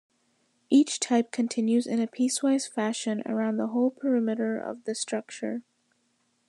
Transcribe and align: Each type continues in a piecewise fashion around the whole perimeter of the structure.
Each 0.71 0.99
type 0.99 1.31
continues 1.31 1.85
in 1.85 2.01
a 2.01 2.07
piecewise 2.07 2.67
fashion 2.67 3.21
around 3.27 3.57
the 3.57 3.67
whole 3.67 3.91
perimeter 3.91 4.57
of 4.59 4.85
the 4.85 4.95
structure. 4.95 5.61